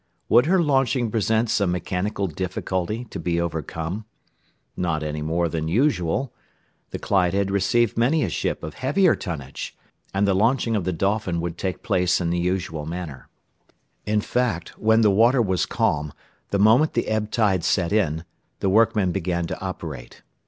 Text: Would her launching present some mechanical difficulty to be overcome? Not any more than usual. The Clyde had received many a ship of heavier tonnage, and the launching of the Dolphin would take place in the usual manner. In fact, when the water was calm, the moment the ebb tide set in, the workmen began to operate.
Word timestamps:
Would 0.29 0.47
her 0.47 0.59
launching 0.59 1.11
present 1.11 1.47
some 1.51 1.71
mechanical 1.71 2.25
difficulty 2.25 3.05
to 3.11 3.19
be 3.19 3.39
overcome? 3.39 4.05
Not 4.75 5.03
any 5.03 5.21
more 5.21 5.47
than 5.47 5.67
usual. 5.67 6.33
The 6.89 6.97
Clyde 6.97 7.35
had 7.35 7.51
received 7.51 7.99
many 7.99 8.23
a 8.23 8.29
ship 8.29 8.63
of 8.63 8.73
heavier 8.73 9.15
tonnage, 9.15 9.77
and 10.11 10.27
the 10.27 10.33
launching 10.33 10.75
of 10.75 10.85
the 10.85 10.91
Dolphin 10.91 11.39
would 11.39 11.55
take 11.55 11.83
place 11.83 12.19
in 12.19 12.31
the 12.31 12.39
usual 12.39 12.87
manner. 12.87 13.29
In 14.07 14.21
fact, 14.21 14.69
when 14.79 15.01
the 15.01 15.11
water 15.11 15.39
was 15.39 15.67
calm, 15.67 16.13
the 16.49 16.57
moment 16.57 16.93
the 16.93 17.07
ebb 17.07 17.29
tide 17.29 17.63
set 17.63 17.93
in, 17.93 18.25
the 18.59 18.71
workmen 18.71 19.11
began 19.11 19.45
to 19.45 19.61
operate. 19.61 20.23